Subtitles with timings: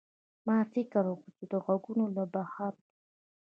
[0.47, 2.91] ما فکر وکړ چې غږونه له بهر دي.